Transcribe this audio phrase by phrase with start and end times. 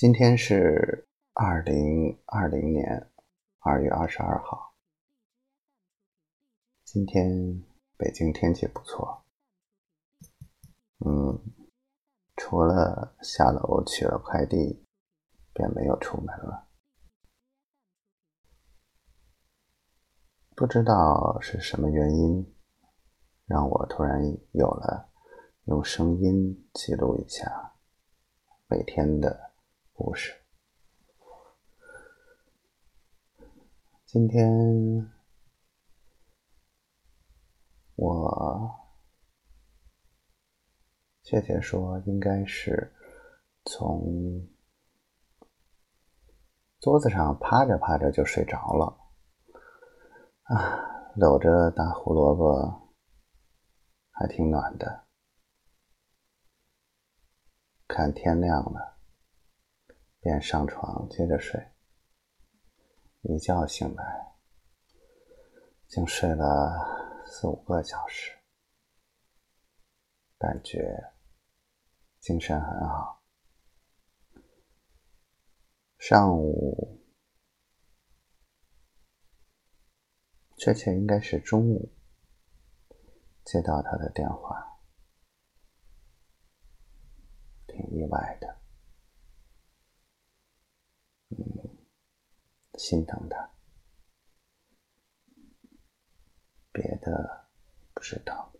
[0.00, 3.10] 今天是二零二零年
[3.58, 4.72] 二月二十二号。
[6.84, 7.64] 今天
[7.96, 9.24] 北京天气不错，
[11.04, 11.42] 嗯，
[12.36, 14.86] 除了下楼取了快递，
[15.52, 16.68] 便没有出门了。
[20.54, 22.54] 不知道是什么原因，
[23.46, 24.22] 让我突然
[24.52, 25.10] 有了
[25.64, 27.72] 用声音记录一下
[28.68, 29.47] 每天的
[30.00, 30.32] 故事。
[34.06, 35.10] 今天
[37.96, 38.70] 我
[41.24, 42.94] 确切说，应该是
[43.64, 44.48] 从
[46.78, 48.96] 桌子上趴着趴着就睡着了。
[50.44, 52.94] 啊，搂着大胡萝卜，
[54.12, 55.08] 还挺暖的。
[57.88, 58.97] 看天亮了，
[60.28, 61.58] 便上床接着睡。
[63.22, 64.36] 一觉醒来，
[65.86, 68.38] 竟睡了四五个小时，
[70.36, 71.14] 感觉
[72.20, 73.24] 精神很好。
[75.96, 77.02] 上午。
[80.58, 81.90] 确切应该是中午
[83.44, 84.80] 接到他的电话，
[87.68, 88.60] 挺意外的，
[91.28, 91.78] 嗯，
[92.78, 93.50] 心疼他，
[96.70, 97.50] 别的
[97.92, 98.52] 不知道，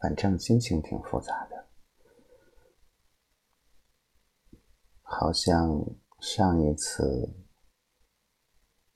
[0.00, 1.68] 反正心情挺复杂的，
[5.02, 5.84] 好像
[6.20, 7.44] 上一次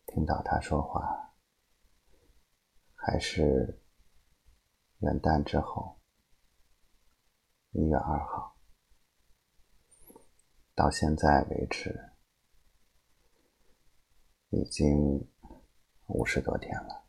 [0.06, 1.34] 听到他说话。
[2.94, 3.83] 还是
[5.00, 6.00] 元旦之后，
[7.72, 8.56] 一月二号，
[10.75, 12.14] 到现在为止，
[14.55, 14.97] 已经
[16.06, 17.05] 五十多天了。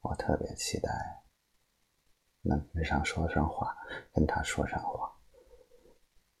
[0.00, 0.90] 我特别期待
[2.42, 3.76] 能跟上说上话，
[4.12, 5.20] 跟他说上话。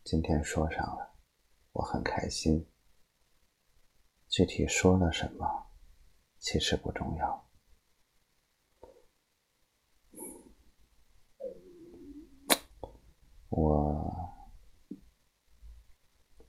[0.04, 1.14] 今天说上了，
[1.72, 2.66] 我很开心。
[4.28, 5.70] 具体说了什么，
[6.38, 7.50] 其实不重要。
[13.48, 14.19] 我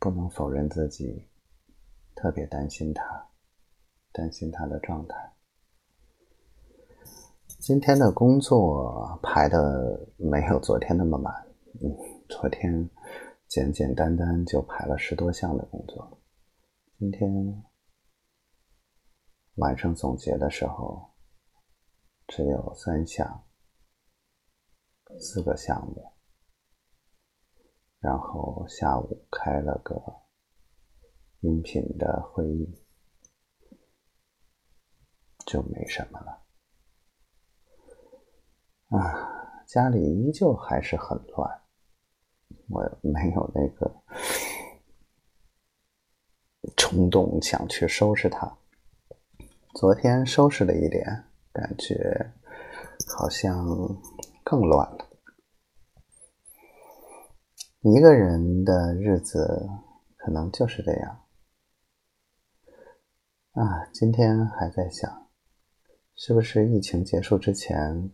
[0.01, 1.29] 不能否认自己
[2.15, 3.29] 特别担心他，
[4.11, 5.15] 担心他的状态。
[7.59, 11.31] 今天的工作排的没有昨天那么满，
[11.83, 11.95] 嗯，
[12.27, 12.89] 昨天
[13.47, 16.19] 简简单单就排了十多项的工作，
[16.97, 17.63] 今天。
[19.55, 21.11] 晚上总结的时候，
[22.27, 23.43] 只有三项，
[25.19, 26.11] 四个项目。
[28.01, 29.95] 然后下午开了个
[31.41, 32.83] 音频的会议，
[35.45, 36.41] 就没什么了。
[38.87, 41.61] 啊，家里依旧还是很乱，
[42.69, 44.03] 我没有那个
[46.75, 48.57] 冲动想去收拾它。
[49.75, 51.05] 昨天收拾了一点，
[51.53, 52.33] 感觉
[53.15, 53.63] 好像
[54.43, 55.10] 更乱了。
[57.83, 59.67] 一个人的日子
[60.15, 61.25] 可能就是这样。
[63.53, 65.29] 啊，今天还在想，
[66.13, 68.11] 是不是疫情结束之前，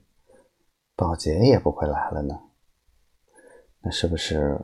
[0.96, 2.50] 保洁也不会来了呢？
[3.82, 4.58] 那是不是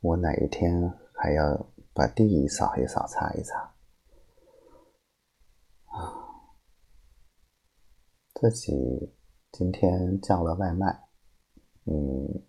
[0.00, 3.74] 我哪一天还要把地扫一扫、擦一擦？
[8.34, 9.14] 自己
[9.50, 11.08] 今天叫了外卖，
[11.86, 12.44] 嗯，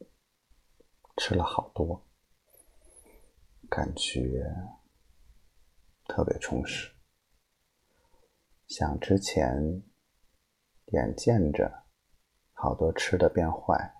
[1.17, 2.05] 吃了好多，
[3.69, 4.43] 感觉
[6.07, 6.93] 特别充实。
[8.67, 9.83] 想之前
[10.87, 11.85] 眼见着
[12.51, 13.93] 好多吃的变坏，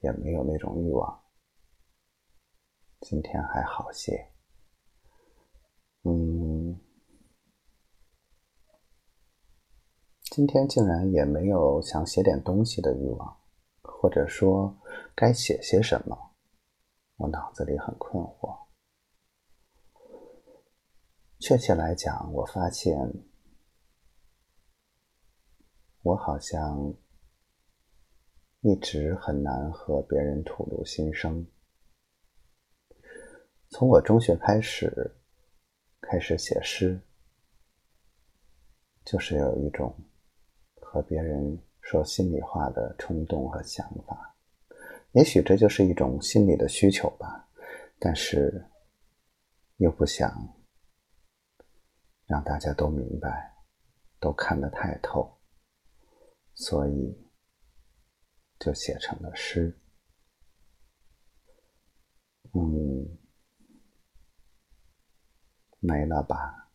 [0.00, 1.24] 也没有那种欲望。
[3.00, 4.32] 今天还好些，
[6.02, 6.80] 嗯。
[10.30, 13.40] 今天竟然也没有想写点东西的欲望，
[13.98, 14.76] 或者说
[15.14, 16.34] 该写些什么，
[17.16, 18.56] 我脑子里很困惑。
[21.40, 22.96] 确切来讲，我发现
[26.02, 26.94] 我好像
[28.60, 31.46] 一直很难和别人吐露心声。
[33.70, 35.16] 从我中学开始，
[36.00, 37.00] 开始写诗，
[39.04, 39.98] 就是有一种。
[40.88, 41.58] 和别人
[41.88, 44.34] 说心里话的冲动和想法，
[45.12, 47.48] 也许这就是一种心理的需求吧，
[48.00, 48.68] 但是
[49.76, 50.28] 又不想
[52.26, 53.54] 让大家都明白，
[54.18, 55.32] 都看得太透，
[56.54, 57.16] 所以
[58.58, 59.72] 就写成了诗。
[62.52, 63.16] 嗯，
[65.78, 66.68] 没了吧？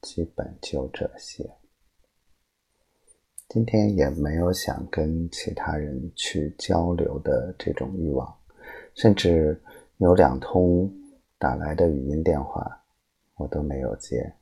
[0.00, 1.58] 基本就这些。
[3.54, 8.36] 今天也没有想跟其他人去交流的这种欲望，
[8.96, 9.62] 甚至
[9.98, 10.92] 有两通
[11.38, 12.84] 打来的语音电话，
[13.36, 14.34] 我都没有接。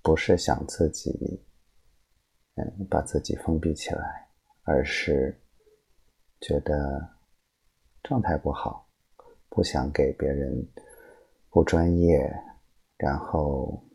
[0.00, 1.44] 不是想自己，
[2.54, 4.26] 嗯，把自己封闭起来，
[4.62, 5.38] 而是
[6.40, 7.06] 觉得
[8.02, 8.88] 状态不好，
[9.50, 10.66] 不想给别人
[11.50, 12.34] 不专业，
[12.96, 13.85] 然后。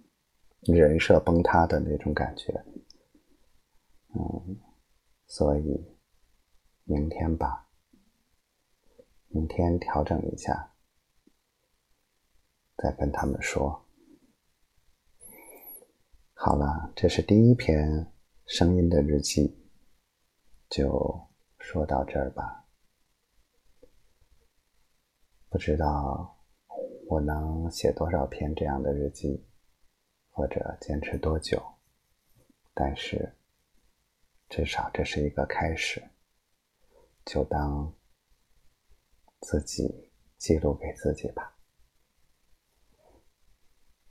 [0.61, 2.53] 人设崩塌的那种感觉，
[4.13, 4.59] 嗯，
[5.25, 5.97] 所以
[6.83, 7.67] 明天吧，
[9.29, 10.75] 明天调整一下，
[12.77, 13.87] 再跟他们说。
[16.33, 18.13] 好了，这是第一篇
[18.45, 19.57] 声音的日记，
[20.69, 22.67] 就说到这儿吧。
[25.49, 26.39] 不知道
[27.07, 29.43] 我能写多少篇这样的日记。
[30.31, 31.61] 或者坚持多久？
[32.73, 33.35] 但是
[34.49, 36.01] 至少这是一个开始，
[37.25, 37.93] 就当
[39.41, 41.55] 自己记录给自己吧。